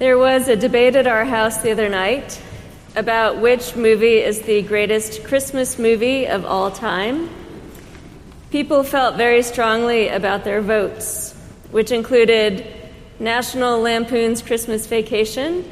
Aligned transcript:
There 0.00 0.16
was 0.16 0.48
a 0.48 0.56
debate 0.56 0.96
at 0.96 1.06
our 1.06 1.26
house 1.26 1.58
the 1.58 1.72
other 1.72 1.90
night 1.90 2.40
about 2.96 3.36
which 3.36 3.76
movie 3.76 4.16
is 4.16 4.40
the 4.40 4.62
greatest 4.62 5.24
Christmas 5.24 5.78
movie 5.78 6.26
of 6.26 6.46
all 6.46 6.70
time. 6.70 7.28
People 8.50 8.82
felt 8.82 9.16
very 9.16 9.42
strongly 9.42 10.08
about 10.08 10.42
their 10.42 10.62
votes, 10.62 11.34
which 11.70 11.92
included 11.92 12.66
National 13.18 13.78
Lampoon's 13.78 14.40
Christmas 14.40 14.86
Vacation, 14.86 15.68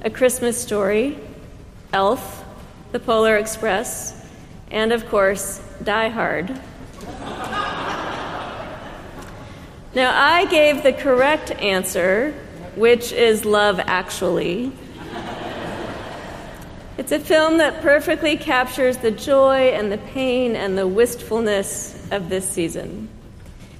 A 0.00 0.08
Christmas 0.08 0.58
Story, 0.58 1.18
Elf, 1.92 2.42
The 2.92 2.98
Polar 2.98 3.36
Express, 3.36 4.26
and 4.70 4.90
of 4.90 5.06
course, 5.10 5.60
Die 5.84 6.08
Hard. 6.08 6.48
now, 9.94 10.12
I 10.14 10.46
gave 10.46 10.82
the 10.82 10.94
correct 10.94 11.50
answer 11.50 12.34
which 12.78 13.12
is 13.12 13.44
Love 13.44 13.80
Actually. 13.80 14.72
It's 16.96 17.12
a 17.12 17.20
film 17.20 17.58
that 17.58 17.80
perfectly 17.80 18.36
captures 18.36 18.96
the 18.96 19.10
joy 19.10 19.68
and 19.68 19.92
the 19.92 19.98
pain 19.98 20.56
and 20.56 20.76
the 20.76 20.86
wistfulness 20.86 22.08
of 22.10 22.28
this 22.28 22.48
season. 22.48 23.08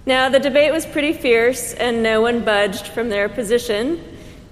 Now, 0.07 0.29
the 0.29 0.39
debate 0.39 0.73
was 0.73 0.87
pretty 0.87 1.13
fierce, 1.13 1.75
and 1.75 2.03
no 2.03 2.21
one 2.21 2.45
budged 2.45 2.87
from 2.89 3.09
their 3.09 3.29
position 3.29 4.03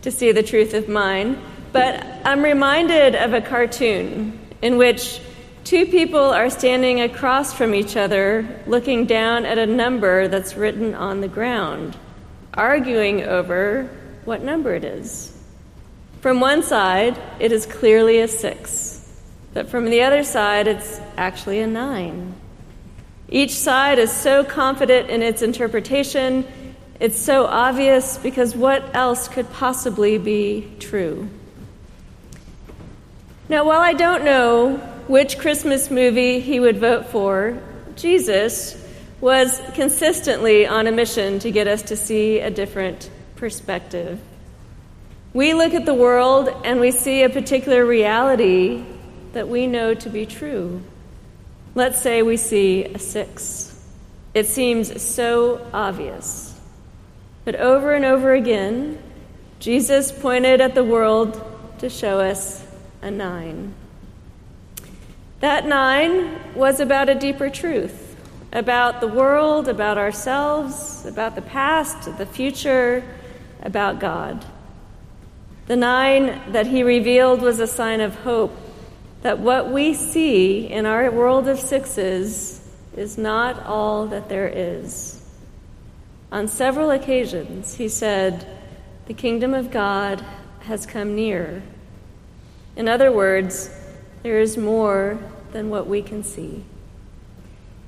to 0.02 0.10
see 0.10 0.32
the 0.32 0.42
truth 0.42 0.74
of 0.74 0.88
mine, 0.88 1.40
but 1.72 2.04
I'm 2.24 2.42
reminded 2.42 3.14
of 3.14 3.32
a 3.32 3.40
cartoon 3.40 4.38
in 4.62 4.76
which 4.78 5.20
two 5.64 5.86
people 5.86 6.20
are 6.20 6.50
standing 6.50 7.00
across 7.00 7.54
from 7.54 7.74
each 7.74 7.96
other, 7.96 8.62
looking 8.66 9.06
down 9.06 9.46
at 9.46 9.58
a 9.58 9.66
number 9.66 10.28
that's 10.28 10.56
written 10.56 10.94
on 10.94 11.20
the 11.20 11.28
ground, 11.28 11.96
arguing 12.54 13.22
over 13.22 13.88
what 14.26 14.42
number 14.42 14.74
it 14.74 14.84
is. 14.84 15.32
From 16.20 16.40
one 16.40 16.62
side, 16.62 17.18
it 17.38 17.52
is 17.52 17.64
clearly 17.64 18.20
a 18.20 18.28
six, 18.28 19.08
but 19.54 19.68
from 19.68 19.86
the 19.86 20.02
other 20.02 20.24
side, 20.24 20.66
it's 20.66 21.00
actually 21.16 21.60
a 21.60 21.66
nine. 21.66 22.34
Each 23.28 23.52
side 23.52 23.98
is 23.98 24.12
so 24.12 24.44
confident 24.44 25.08
in 25.08 25.22
its 25.22 25.42
interpretation, 25.42 26.46
it's 26.98 27.18
so 27.18 27.46
obvious 27.46 28.18
because 28.18 28.56
what 28.56 28.94
else 28.94 29.28
could 29.28 29.50
possibly 29.52 30.18
be 30.18 30.70
true? 30.80 31.28
Now, 33.48 33.64
while 33.64 33.80
I 33.80 33.92
don't 33.92 34.24
know 34.24 34.76
which 35.06 35.38
Christmas 35.38 35.90
movie 35.90 36.40
he 36.40 36.58
would 36.58 36.78
vote 36.78 37.06
for, 37.06 37.62
Jesus 37.94 38.82
was 39.20 39.60
consistently 39.74 40.66
on 40.66 40.86
a 40.86 40.92
mission 40.92 41.38
to 41.40 41.50
get 41.50 41.68
us 41.68 41.82
to 41.82 41.96
see 41.96 42.40
a 42.40 42.50
different 42.50 43.10
perspective. 43.36 44.20
We 45.32 45.54
look 45.54 45.74
at 45.74 45.84
the 45.84 45.94
world 45.94 46.48
and 46.64 46.80
we 46.80 46.90
see 46.90 47.22
a 47.22 47.28
particular 47.28 47.84
reality 47.84 48.84
that 49.32 49.48
we 49.48 49.66
know 49.66 49.94
to 49.94 50.08
be 50.08 50.26
true. 50.26 50.82
Let's 51.74 52.00
say 52.00 52.22
we 52.22 52.38
see 52.38 52.84
a 52.84 52.98
six. 52.98 53.78
It 54.32 54.46
seems 54.46 55.02
so 55.02 55.66
obvious. 55.72 56.58
But 57.44 57.56
over 57.56 57.94
and 57.94 58.04
over 58.04 58.32
again, 58.32 58.98
Jesus 59.60 60.10
pointed 60.10 60.60
at 60.60 60.74
the 60.74 60.84
world 60.84 61.42
to 61.78 61.90
show 61.90 62.20
us 62.20 62.64
a 63.02 63.10
nine. 63.10 63.74
That 65.40 65.66
nine 65.66 66.54
was 66.54 66.80
about 66.80 67.08
a 67.08 67.14
deeper 67.14 67.50
truth 67.50 68.06
about 68.52 69.00
the 69.00 69.08
world, 69.08 69.68
about 69.68 69.98
ourselves, 69.98 71.04
about 71.04 71.34
the 71.34 71.42
past, 71.42 72.16
the 72.16 72.26
future, 72.26 73.04
about 73.66 73.98
God. 73.98 74.46
The 75.66 75.76
nine 75.76 76.52
that 76.52 76.68
he 76.68 76.84
revealed 76.84 77.42
was 77.42 77.58
a 77.58 77.66
sign 77.66 78.00
of 78.00 78.14
hope 78.14 78.56
that 79.22 79.40
what 79.40 79.72
we 79.72 79.92
see 79.92 80.68
in 80.68 80.86
our 80.86 81.10
world 81.10 81.48
of 81.48 81.58
sixes 81.58 82.60
is 82.96 83.18
not 83.18 83.66
all 83.66 84.06
that 84.06 84.28
there 84.28 84.48
is. 84.48 85.20
On 86.30 86.46
several 86.46 86.92
occasions, 86.92 87.74
he 87.74 87.88
said, 87.88 88.46
The 89.06 89.14
kingdom 89.14 89.52
of 89.52 89.72
God 89.72 90.24
has 90.60 90.86
come 90.86 91.16
near. 91.16 91.62
In 92.76 92.88
other 92.88 93.10
words, 93.10 93.70
there 94.22 94.38
is 94.38 94.56
more 94.56 95.18
than 95.52 95.70
what 95.70 95.88
we 95.88 96.02
can 96.02 96.22
see. 96.22 96.64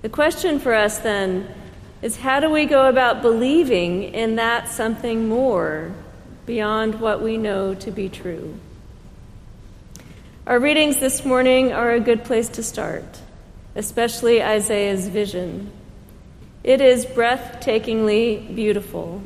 The 0.03 0.09
question 0.09 0.59
for 0.59 0.75
us 0.75 0.99
then 0.99 1.53
is 2.01 2.17
how 2.17 2.41
do 2.41 2.49
we 2.49 2.65
go 2.65 2.89
about 2.89 3.23
believing 3.23 4.03
in 4.03 4.37
that 4.37 4.69
something 4.69 5.29
more 5.29 5.93
beyond 6.47 7.01
what 7.01 7.21
we 7.21 7.37
know 7.37 7.75
to 7.75 7.91
be 7.91 8.09
true? 8.09 8.59
Our 10.47 10.61
readings 10.61 10.99
this 10.99 11.25
morning 11.25 11.73
are 11.73 11.93
a 11.93 12.01
good 12.01 12.25
place 12.25 12.49
to 12.51 12.63
start, 12.63 13.21
especially 13.75 14.43
Isaiah's 14.43 15.09
vision. 15.09 15.71
It 16.63 16.81
is 16.81 17.05
breathtakingly 17.05 18.55
beautiful. 18.55 19.23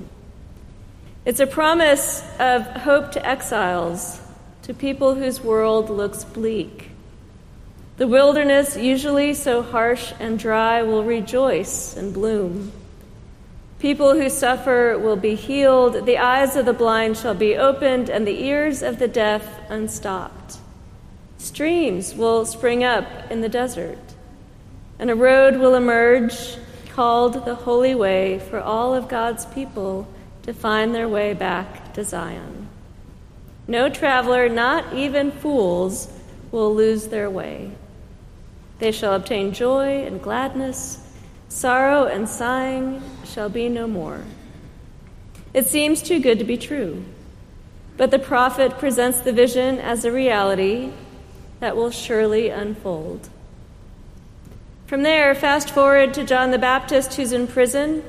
It's 1.24 1.40
a 1.40 1.46
promise 1.46 2.22
of 2.40 2.62
hope 2.66 3.12
to 3.12 3.24
exiles, 3.24 4.20
to 4.62 4.74
people 4.74 5.14
whose 5.14 5.40
world 5.40 5.90
looks 5.90 6.24
bleak. 6.24 6.91
The 8.02 8.08
wilderness, 8.08 8.76
usually 8.76 9.32
so 9.32 9.62
harsh 9.62 10.12
and 10.18 10.36
dry, 10.36 10.82
will 10.82 11.04
rejoice 11.04 11.96
and 11.96 12.12
bloom. 12.12 12.72
People 13.78 14.14
who 14.14 14.28
suffer 14.28 14.98
will 14.98 15.14
be 15.14 15.36
healed, 15.36 16.04
the 16.04 16.18
eyes 16.18 16.56
of 16.56 16.66
the 16.66 16.72
blind 16.72 17.16
shall 17.16 17.36
be 17.36 17.56
opened, 17.56 18.10
and 18.10 18.26
the 18.26 18.42
ears 18.42 18.82
of 18.82 18.98
the 18.98 19.06
deaf 19.06 19.46
unstopped. 19.70 20.58
Streams 21.38 22.12
will 22.12 22.44
spring 22.44 22.82
up 22.82 23.06
in 23.30 23.40
the 23.40 23.48
desert, 23.48 24.00
and 24.98 25.08
a 25.08 25.14
road 25.14 25.58
will 25.58 25.76
emerge 25.76 26.56
called 26.88 27.44
the 27.44 27.54
Holy 27.54 27.94
Way 27.94 28.40
for 28.40 28.58
all 28.58 28.96
of 28.96 29.06
God's 29.06 29.46
people 29.46 30.08
to 30.42 30.52
find 30.52 30.92
their 30.92 31.08
way 31.08 31.34
back 31.34 31.94
to 31.94 32.02
Zion. 32.02 32.69
No 33.69 33.88
traveler, 33.88 34.48
not 34.48 34.92
even 34.92 35.30
fools, 35.30 36.12
will 36.50 36.74
lose 36.74 37.06
their 37.06 37.30
way. 37.30 37.70
They 38.82 38.91
shall 38.91 39.15
obtain 39.15 39.53
joy 39.53 40.04
and 40.04 40.20
gladness, 40.20 40.98
sorrow 41.48 42.06
and 42.06 42.28
sighing 42.28 43.00
shall 43.25 43.48
be 43.48 43.69
no 43.69 43.87
more. 43.87 44.25
It 45.54 45.66
seems 45.66 46.03
too 46.03 46.19
good 46.19 46.41
to 46.41 46.44
be 46.44 46.56
true, 46.56 47.04
but 47.97 48.10
the 48.10 48.19
prophet 48.19 48.81
presents 48.81 49.20
the 49.20 49.32
vision 49.32 49.78
as 49.78 50.04
a 50.04 50.10
reality 50.10 50.91
that 51.60 51.76
will 51.76 51.93
surely 51.93 52.48
unfold. 52.48 53.28
From 54.88 55.04
there, 55.04 55.32
fast 55.37 55.70
forward 55.70 56.12
to 56.14 56.25
John 56.25 56.50
the 56.50 56.59
Baptist, 56.59 57.14
who's 57.14 57.31
in 57.31 57.47
prison. 57.47 58.03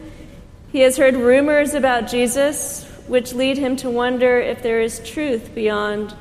He 0.72 0.80
has 0.80 0.98
heard 0.98 1.16
rumors 1.16 1.76
about 1.76 2.08
Jesus, 2.08 2.84
which 3.06 3.34
lead 3.34 3.60
him 3.60 3.76
to 3.76 3.92
wonder 3.92 4.40
if 4.40 4.64
there 4.64 4.82
is 4.82 5.08
truth 5.08 5.54
beyond 5.54 6.16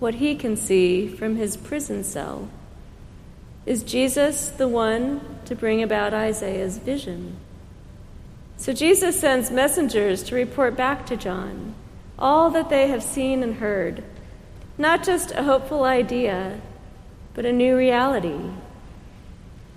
what 0.00 0.16
he 0.16 0.34
can 0.34 0.54
see 0.54 1.08
from 1.08 1.36
his 1.36 1.56
prison 1.56 2.04
cell. 2.04 2.50
Is 3.66 3.82
Jesus 3.82 4.48
the 4.48 4.68
one 4.68 5.20
to 5.44 5.54
bring 5.54 5.82
about 5.82 6.14
Isaiah's 6.14 6.78
vision? 6.78 7.36
So 8.56 8.72
Jesus 8.72 9.18
sends 9.18 9.50
messengers 9.50 10.22
to 10.24 10.34
report 10.34 10.76
back 10.76 11.06
to 11.06 11.16
John 11.16 11.74
all 12.18 12.50
that 12.50 12.68
they 12.68 12.88
have 12.88 13.02
seen 13.02 13.42
and 13.42 13.54
heard, 13.54 14.04
not 14.76 15.02
just 15.02 15.30
a 15.30 15.42
hopeful 15.42 15.84
idea, 15.84 16.60
but 17.32 17.46
a 17.46 17.52
new 17.52 17.76
reality. 17.76 18.38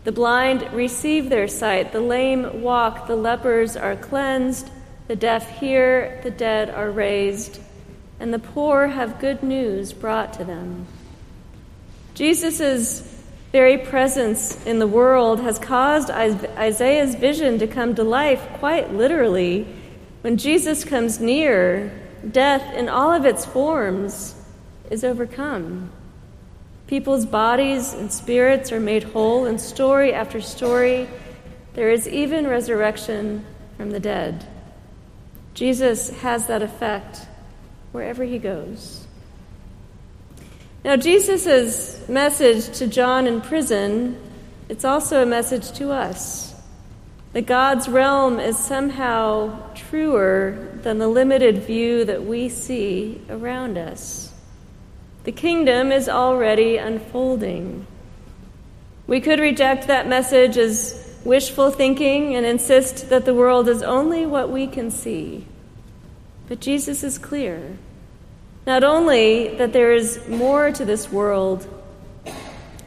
The 0.04 0.12
blind 0.12 0.74
receive 0.74 1.30
their 1.30 1.48
sight, 1.48 1.94
the 1.94 2.02
lame 2.02 2.62
walk, 2.62 3.08
the 3.08 3.16
lepers 3.16 3.78
are 3.78 3.96
cleansed, 3.96 4.70
the 5.08 5.16
deaf 5.16 5.60
hear, 5.60 6.20
the 6.24 6.32
dead 6.32 6.70
are 6.70 6.92
raised, 6.92 7.62
and 8.20 8.34
the 8.34 8.40
poor 8.40 8.88
have 8.88 9.20
good 9.20 9.42
news 9.42 9.94
brought 9.94 10.34
to 10.34 10.44
them. 10.44 10.86
Jesus' 12.14 13.13
very 13.54 13.78
presence 13.78 14.66
in 14.66 14.80
the 14.80 14.88
world 14.88 15.40
has 15.42 15.60
caused 15.60 16.10
Isaiah's 16.10 17.14
vision 17.14 17.60
to 17.60 17.68
come 17.68 17.94
to 17.94 18.04
life 18.04 18.42
quite 18.54 18.92
literally. 18.92 19.68
When 20.22 20.38
Jesus 20.38 20.84
comes 20.84 21.20
near, 21.20 21.94
death 22.32 22.74
in 22.74 22.90
all 22.90 23.12
of 23.12 23.26
its 23.26 23.46
forms 23.46 24.34
is 24.90 25.04
overcome. 25.04 25.92
People's 26.88 27.28
bodies 27.28 27.94
and 27.94 28.12
spirits 28.12 28.72
are 28.72 28.80
made 28.80 29.04
whole, 29.04 29.46
and 29.46 29.62
story 29.62 30.12
after 30.14 30.42
story, 30.42 31.08
there 31.76 31.92
is 31.92 32.08
even 32.08 32.48
resurrection 32.48 33.46
from 33.78 33.92
the 33.92 34.00
dead. 34.00 34.48
Jesus 35.54 36.10
has 36.22 36.48
that 36.48 36.64
effect 36.64 37.20
wherever 37.92 38.24
he 38.24 38.40
goes. 38.40 39.06
Now, 40.84 40.98
Jesus' 40.98 42.08
message 42.10 42.78
to 42.78 42.88
John 42.88 43.26
in 43.26 43.40
prison, 43.40 44.20
it's 44.68 44.84
also 44.84 45.22
a 45.22 45.26
message 45.26 45.72
to 45.74 45.92
us 45.92 46.54
that 47.32 47.48
God's 47.48 47.88
realm 47.88 48.40
is 48.40 48.58
somehow 48.58 49.74
truer 49.74 50.70
than 50.84 51.00
the 51.00 51.08
limited 51.08 51.64
view 51.64 52.06
that 52.06 52.24
we 52.24 52.50
see 52.50 53.22
around 53.30 53.78
us. 53.78 54.32
The 55.24 55.32
kingdom 55.32 55.92
is 55.92 56.10
already 56.10 56.78
unfolding. 56.78 57.88
We 59.08 59.22
could 59.22 59.40
reject 59.40 59.88
that 59.88 60.08
message 60.08 60.58
as 60.58 61.18
wishful 61.24 61.72
thinking 61.72 62.36
and 62.36 62.46
insist 62.46 63.10
that 63.10 63.26
the 63.26 63.34
world 63.34 63.68
is 63.68 63.82
only 63.82 64.26
what 64.26 64.52
we 64.52 64.68
can 64.68 64.92
see. 64.92 65.46
But 66.48 66.60
Jesus 66.60 67.04
is 67.04 67.18
clear. 67.18 67.78
Not 68.66 68.84
only 68.84 69.56
that 69.58 69.74
there 69.74 69.94
is 69.94 70.26
more 70.28 70.72
to 70.72 70.86
this 70.86 71.12
world, 71.12 71.68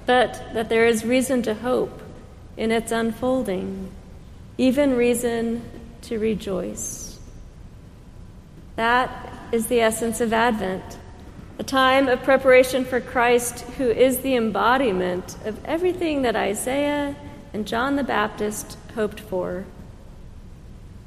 but 0.06 0.42
that 0.54 0.68
there 0.68 0.86
is 0.86 1.04
reason 1.04 1.42
to 1.42 1.54
hope 1.54 2.00
in 2.56 2.70
its 2.70 2.92
unfolding, 2.92 3.90
even 4.56 4.96
reason 4.96 5.62
to 6.02 6.18
rejoice. 6.18 7.18
That 8.76 9.32
is 9.52 9.66
the 9.66 9.80
essence 9.80 10.20
of 10.20 10.32
Advent, 10.32 10.98
a 11.58 11.62
time 11.62 12.08
of 12.08 12.22
preparation 12.22 12.84
for 12.84 13.00
Christ, 13.00 13.60
who 13.78 13.90
is 13.90 14.18
the 14.18 14.36
embodiment 14.36 15.36
of 15.44 15.62
everything 15.64 16.22
that 16.22 16.36
Isaiah 16.36 17.16
and 17.52 17.66
John 17.66 17.96
the 17.96 18.04
Baptist 18.04 18.78
hoped 18.94 19.20
for. 19.20 19.64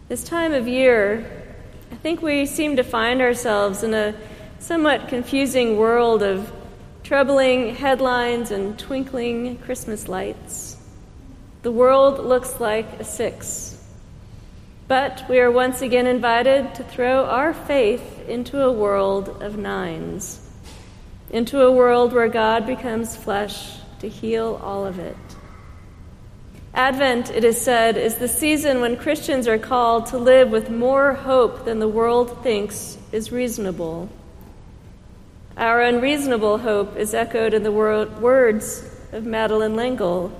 This 0.09 0.23
time 0.23 0.53
of 0.53 0.67
year, 0.67 1.45
I 1.91 1.95
think 1.95 2.21
we 2.21 2.45
seem 2.45 2.75
to 2.75 2.83
find 2.83 3.21
ourselves 3.21 3.83
in 3.83 3.93
a 3.93 4.15
somewhat 4.59 5.07
confusing 5.07 5.77
world 5.77 6.21
of 6.21 6.51
troubling 7.03 7.75
headlines 7.75 8.51
and 8.51 8.77
twinkling 8.77 9.57
Christmas 9.59 10.07
lights. 10.07 10.77
The 11.61 11.71
world 11.71 12.19
looks 12.25 12.59
like 12.59 12.99
a 12.99 13.03
six. 13.03 13.81
But 14.87 15.23
we 15.29 15.39
are 15.39 15.51
once 15.51 15.81
again 15.81 16.07
invited 16.07 16.75
to 16.75 16.83
throw 16.83 17.25
our 17.25 17.53
faith 17.53 18.27
into 18.27 18.61
a 18.61 18.71
world 18.71 19.41
of 19.41 19.57
nines, 19.57 20.45
into 21.29 21.61
a 21.61 21.71
world 21.71 22.11
where 22.11 22.27
God 22.27 22.67
becomes 22.67 23.15
flesh 23.15 23.77
to 23.99 24.09
heal 24.09 24.59
all 24.63 24.85
of 24.85 24.99
it. 24.99 25.15
Advent, 26.73 27.31
it 27.31 27.43
is 27.43 27.59
said, 27.59 27.97
is 27.97 28.15
the 28.15 28.27
season 28.27 28.81
when 28.81 28.97
Christians 28.97 29.47
are 29.47 29.57
called 29.57 30.07
to 30.07 30.17
live 30.17 30.49
with 30.49 30.69
more 30.69 31.13
hope 31.13 31.65
than 31.65 31.79
the 31.79 31.87
world 31.87 32.43
thinks 32.43 32.97
is 33.11 33.31
reasonable. 33.31 34.09
Our 35.59 35.81
unreasonable 35.81 36.59
hope 36.59 36.95
is 36.95 37.13
echoed 37.13 37.53
in 37.53 37.63
the 37.63 37.71
words 37.71 38.81
of 39.11 39.25
Madeleine 39.25 39.75
L'Engle, 39.75 40.31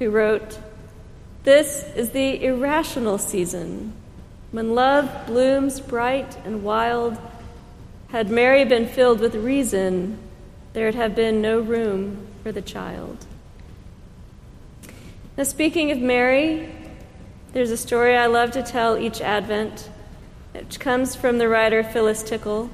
who 0.00 0.10
wrote, 0.10 0.58
This 1.44 1.84
is 1.94 2.10
the 2.10 2.42
irrational 2.42 3.18
season, 3.18 3.92
when 4.50 4.74
love 4.74 5.28
blooms 5.28 5.78
bright 5.78 6.36
and 6.44 6.64
wild. 6.64 7.16
Had 8.08 8.30
Mary 8.30 8.64
been 8.64 8.88
filled 8.88 9.20
with 9.20 9.36
reason, 9.36 10.18
there'd 10.72 10.96
have 10.96 11.14
been 11.14 11.40
no 11.40 11.60
room 11.60 12.26
for 12.42 12.50
the 12.50 12.60
child. 12.60 13.26
Now, 15.36 15.44
speaking 15.44 15.92
of 15.92 15.98
Mary, 15.98 16.68
there's 17.52 17.70
a 17.70 17.76
story 17.76 18.16
I 18.16 18.26
love 18.26 18.50
to 18.52 18.64
tell 18.64 18.98
each 18.98 19.20
Advent, 19.20 19.88
which 20.52 20.80
comes 20.80 21.14
from 21.14 21.38
the 21.38 21.48
writer 21.48 21.84
Phyllis 21.84 22.24
Tickle. 22.24 22.70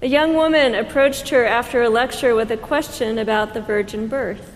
A 0.00 0.06
young 0.06 0.34
woman 0.34 0.76
approached 0.76 1.30
her 1.30 1.44
after 1.44 1.82
a 1.82 1.88
lecture 1.88 2.36
with 2.36 2.52
a 2.52 2.56
question 2.56 3.18
about 3.18 3.52
the 3.52 3.60
virgin 3.60 4.06
birth. 4.06 4.54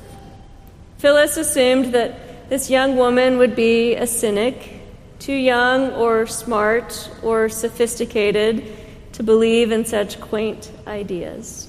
Phyllis 0.99 1.37
assumed 1.37 1.87
that 1.94 2.49
this 2.49 2.71
young 2.71 2.97
woman 2.97 3.39
would 3.39 3.56
be 3.56 3.97
a 3.97 4.06
cynic, 4.06 4.81
too 5.19 5.35
young 5.35 5.91
or 5.94 6.29
smart 6.29 7.11
or 7.25 7.49
sophisticated 7.49 8.65
to 9.15 9.25
believe 9.25 9.73
in 9.73 9.85
such 9.85 10.21
quaint 10.21 10.71
ideas. 10.87 11.69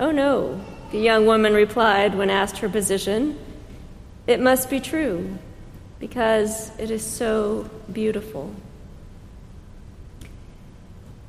Oh 0.00 0.10
no, 0.10 0.60
the 0.90 0.98
young 0.98 1.24
woman 1.24 1.54
replied 1.54 2.16
when 2.16 2.30
asked 2.30 2.58
her 2.58 2.68
position. 2.68 3.38
It 4.26 4.40
must 4.40 4.70
be 4.70 4.80
true 4.80 5.38
because 6.00 6.76
it 6.80 6.90
is 6.90 7.04
so 7.04 7.70
beautiful. 7.92 8.52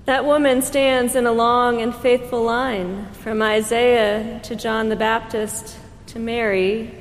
That 0.08 0.24
woman 0.24 0.62
stands 0.62 1.18
in 1.18 1.26
a 1.26 1.34
long 1.34 1.82
and 1.82 1.94
faithful 1.94 2.42
line 2.42 3.12
from 3.12 3.42
Isaiah 3.42 4.40
to 4.44 4.56
John 4.56 4.88
the 4.88 4.96
Baptist 4.96 5.78
to 6.06 6.18
Mary 6.18 6.98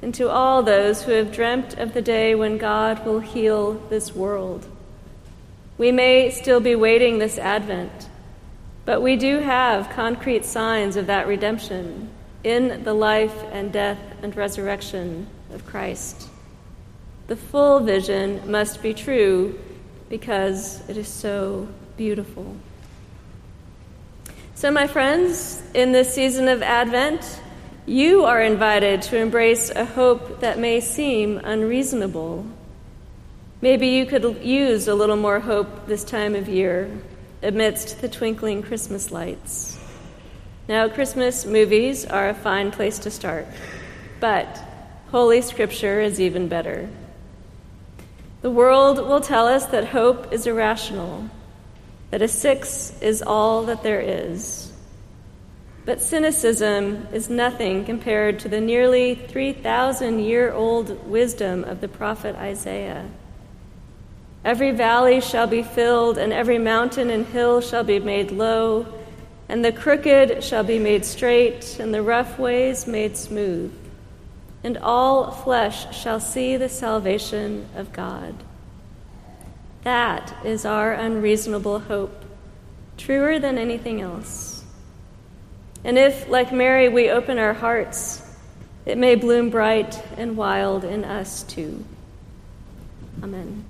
and 0.00 0.14
to 0.14 0.30
all 0.30 0.62
those 0.62 1.02
who 1.02 1.10
have 1.10 1.32
dreamt 1.32 1.76
of 1.78 1.94
the 1.94 2.00
day 2.00 2.36
when 2.36 2.56
God 2.56 3.04
will 3.04 3.18
heal 3.18 3.72
this 3.90 4.14
world. 4.14 4.68
We 5.78 5.90
may 5.90 6.30
still 6.30 6.60
be 6.60 6.76
waiting 6.76 7.18
this 7.18 7.38
Advent, 7.38 8.08
but 8.84 9.02
we 9.02 9.16
do 9.16 9.40
have 9.40 9.90
concrete 9.90 10.44
signs 10.44 10.94
of 10.94 11.08
that 11.08 11.26
redemption 11.26 12.08
in 12.44 12.84
the 12.84 12.94
life 12.94 13.34
and 13.50 13.72
death 13.72 13.98
and 14.22 14.36
resurrection 14.36 15.26
of 15.52 15.66
Christ. 15.66 16.28
The 17.26 17.34
full 17.34 17.80
vision 17.80 18.48
must 18.48 18.80
be 18.80 18.94
true 18.94 19.58
because 20.08 20.88
it 20.88 20.96
is 20.96 21.08
so 21.08 21.66
beautiful. 21.96 22.56
So, 24.54 24.70
my 24.70 24.86
friends, 24.86 25.62
in 25.74 25.92
this 25.92 26.14
season 26.14 26.48
of 26.48 26.62
Advent, 26.62 27.40
you 27.86 28.24
are 28.24 28.40
invited 28.40 29.02
to 29.02 29.18
embrace 29.18 29.70
a 29.70 29.84
hope 29.84 30.40
that 30.40 30.58
may 30.58 30.80
seem 30.80 31.38
unreasonable. 31.38 32.46
Maybe 33.60 33.88
you 33.88 34.06
could 34.06 34.42
use 34.42 34.88
a 34.88 34.94
little 34.94 35.16
more 35.16 35.40
hope 35.40 35.86
this 35.86 36.04
time 36.04 36.34
of 36.34 36.48
year 36.48 36.90
amidst 37.42 38.00
the 38.00 38.08
twinkling 38.08 38.62
Christmas 38.62 39.10
lights. 39.10 39.78
Now, 40.68 40.88
Christmas 40.88 41.44
movies 41.44 42.06
are 42.06 42.30
a 42.30 42.34
fine 42.34 42.70
place 42.70 42.98
to 43.00 43.10
start, 43.10 43.46
but 44.18 44.62
Holy 45.10 45.42
Scripture 45.42 46.00
is 46.00 46.20
even 46.20 46.48
better. 46.48 46.88
The 48.40 48.50
world 48.50 48.98
will 48.98 49.20
tell 49.20 49.46
us 49.46 49.66
that 49.66 49.88
hope 49.88 50.32
is 50.32 50.46
irrational 50.46 51.28
that 52.14 52.22
a 52.22 52.28
six 52.28 52.92
is 53.00 53.22
all 53.22 53.64
that 53.64 53.82
there 53.82 54.00
is. 54.00 54.72
But 55.84 56.00
cynicism 56.00 57.08
is 57.12 57.28
nothing 57.28 57.84
compared 57.84 58.38
to 58.38 58.48
the 58.48 58.60
nearly 58.60 59.16
3,000 59.16 60.20
year 60.20 60.52
old 60.52 61.08
wisdom 61.10 61.64
of 61.64 61.80
the 61.80 61.88
prophet 61.88 62.36
Isaiah. 62.36 63.10
Every 64.44 64.70
valley 64.70 65.20
shall 65.20 65.48
be 65.48 65.64
filled, 65.64 66.16
and 66.16 66.32
every 66.32 66.56
mountain 66.56 67.10
and 67.10 67.26
hill 67.26 67.60
shall 67.60 67.82
be 67.82 67.98
made 67.98 68.30
low, 68.30 68.86
and 69.48 69.64
the 69.64 69.72
crooked 69.72 70.44
shall 70.44 70.62
be 70.62 70.78
made 70.78 71.04
straight, 71.04 71.80
and 71.80 71.92
the 71.92 72.00
rough 72.00 72.38
ways 72.38 72.86
made 72.86 73.16
smooth. 73.16 73.74
And 74.62 74.78
all 74.78 75.32
flesh 75.32 75.92
shall 76.00 76.20
see 76.20 76.56
the 76.56 76.68
salvation 76.68 77.66
of 77.74 77.92
God. 77.92 78.36
That 79.84 80.34
is 80.44 80.64
our 80.64 80.92
unreasonable 80.92 81.78
hope, 81.80 82.24
truer 82.96 83.38
than 83.38 83.58
anything 83.58 84.00
else. 84.00 84.64
And 85.84 85.98
if, 85.98 86.26
like 86.28 86.52
Mary, 86.52 86.88
we 86.88 87.10
open 87.10 87.38
our 87.38 87.52
hearts, 87.52 88.22
it 88.86 88.96
may 88.96 89.14
bloom 89.14 89.50
bright 89.50 90.02
and 90.16 90.36
wild 90.36 90.84
in 90.84 91.04
us 91.04 91.42
too. 91.42 91.84
Amen. 93.22 93.64